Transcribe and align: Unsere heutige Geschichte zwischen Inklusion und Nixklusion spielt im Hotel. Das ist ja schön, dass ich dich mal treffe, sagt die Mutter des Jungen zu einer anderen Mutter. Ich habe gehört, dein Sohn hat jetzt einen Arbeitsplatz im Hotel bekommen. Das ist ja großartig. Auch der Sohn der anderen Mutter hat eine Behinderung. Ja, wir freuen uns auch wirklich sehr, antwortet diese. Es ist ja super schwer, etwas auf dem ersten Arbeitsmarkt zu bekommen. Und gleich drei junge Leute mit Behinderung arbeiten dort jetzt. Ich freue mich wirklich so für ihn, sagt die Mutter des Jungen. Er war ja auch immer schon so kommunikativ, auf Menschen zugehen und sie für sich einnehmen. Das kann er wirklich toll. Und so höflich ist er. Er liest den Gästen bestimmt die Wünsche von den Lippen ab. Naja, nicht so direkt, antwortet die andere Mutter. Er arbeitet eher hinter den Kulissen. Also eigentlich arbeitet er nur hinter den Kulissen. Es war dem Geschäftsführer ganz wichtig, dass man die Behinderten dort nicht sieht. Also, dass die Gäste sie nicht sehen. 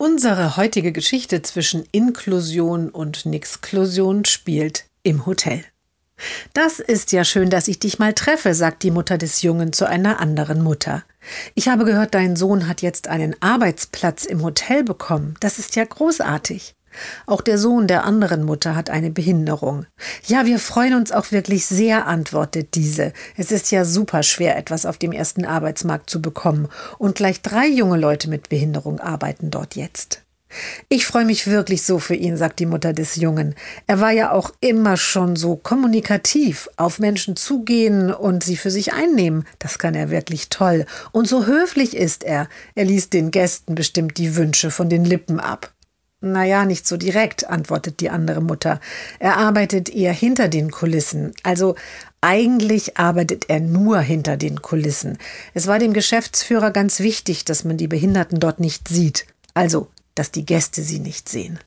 Unsere 0.00 0.56
heutige 0.56 0.92
Geschichte 0.92 1.42
zwischen 1.42 1.84
Inklusion 1.90 2.88
und 2.88 3.26
Nixklusion 3.26 4.24
spielt 4.24 4.84
im 5.02 5.26
Hotel. 5.26 5.64
Das 6.54 6.78
ist 6.78 7.10
ja 7.10 7.24
schön, 7.24 7.50
dass 7.50 7.66
ich 7.66 7.80
dich 7.80 7.98
mal 7.98 8.12
treffe, 8.12 8.54
sagt 8.54 8.84
die 8.84 8.92
Mutter 8.92 9.18
des 9.18 9.42
Jungen 9.42 9.72
zu 9.72 9.86
einer 9.88 10.20
anderen 10.20 10.62
Mutter. 10.62 11.02
Ich 11.56 11.66
habe 11.66 11.84
gehört, 11.84 12.14
dein 12.14 12.36
Sohn 12.36 12.68
hat 12.68 12.80
jetzt 12.80 13.08
einen 13.08 13.34
Arbeitsplatz 13.42 14.24
im 14.24 14.44
Hotel 14.44 14.84
bekommen. 14.84 15.34
Das 15.40 15.58
ist 15.58 15.74
ja 15.74 15.84
großartig. 15.84 16.76
Auch 17.26 17.40
der 17.40 17.58
Sohn 17.58 17.86
der 17.86 18.04
anderen 18.04 18.44
Mutter 18.44 18.74
hat 18.74 18.90
eine 18.90 19.10
Behinderung. 19.10 19.86
Ja, 20.26 20.46
wir 20.46 20.58
freuen 20.58 20.94
uns 20.94 21.12
auch 21.12 21.30
wirklich 21.32 21.66
sehr, 21.66 22.06
antwortet 22.06 22.74
diese. 22.74 23.12
Es 23.36 23.52
ist 23.52 23.70
ja 23.70 23.84
super 23.84 24.22
schwer, 24.22 24.56
etwas 24.56 24.86
auf 24.86 24.98
dem 24.98 25.12
ersten 25.12 25.44
Arbeitsmarkt 25.44 26.10
zu 26.10 26.22
bekommen. 26.22 26.68
Und 26.98 27.16
gleich 27.16 27.42
drei 27.42 27.66
junge 27.66 27.98
Leute 27.98 28.28
mit 28.28 28.48
Behinderung 28.48 29.00
arbeiten 29.00 29.50
dort 29.50 29.76
jetzt. 29.76 30.22
Ich 30.88 31.06
freue 31.06 31.26
mich 31.26 31.46
wirklich 31.46 31.82
so 31.82 31.98
für 31.98 32.14
ihn, 32.14 32.36
sagt 32.36 32.58
die 32.58 32.66
Mutter 32.66 32.92
des 32.92 33.16
Jungen. 33.16 33.54
Er 33.86 34.00
war 34.00 34.12
ja 34.12 34.32
auch 34.32 34.52
immer 34.60 34.96
schon 34.96 35.36
so 35.36 35.56
kommunikativ, 35.56 36.70
auf 36.76 36.98
Menschen 36.98 37.36
zugehen 37.36 38.12
und 38.12 38.42
sie 38.42 38.56
für 38.56 38.70
sich 38.70 38.94
einnehmen. 38.94 39.44
Das 39.58 39.78
kann 39.78 39.94
er 39.94 40.10
wirklich 40.10 40.48
toll. 40.48 40.86
Und 41.12 41.28
so 41.28 41.46
höflich 41.46 41.96
ist 41.96 42.24
er. 42.24 42.48
Er 42.74 42.84
liest 42.86 43.12
den 43.12 43.30
Gästen 43.30 43.74
bestimmt 43.74 44.16
die 44.16 44.36
Wünsche 44.36 44.70
von 44.70 44.88
den 44.88 45.04
Lippen 45.04 45.38
ab. 45.38 45.70
Naja, 46.20 46.64
nicht 46.64 46.86
so 46.86 46.96
direkt, 46.96 47.48
antwortet 47.48 48.00
die 48.00 48.10
andere 48.10 48.40
Mutter. 48.40 48.80
Er 49.20 49.36
arbeitet 49.36 49.88
eher 49.88 50.12
hinter 50.12 50.48
den 50.48 50.72
Kulissen. 50.72 51.32
Also 51.44 51.76
eigentlich 52.20 52.98
arbeitet 52.98 53.48
er 53.48 53.60
nur 53.60 54.00
hinter 54.00 54.36
den 54.36 54.60
Kulissen. 54.60 55.18
Es 55.54 55.68
war 55.68 55.78
dem 55.78 55.92
Geschäftsführer 55.92 56.72
ganz 56.72 56.98
wichtig, 56.98 57.44
dass 57.44 57.64
man 57.64 57.76
die 57.76 57.86
Behinderten 57.86 58.40
dort 58.40 58.58
nicht 58.58 58.88
sieht. 58.88 59.26
Also, 59.54 59.88
dass 60.16 60.32
die 60.32 60.44
Gäste 60.44 60.82
sie 60.82 60.98
nicht 60.98 61.28
sehen. 61.28 61.60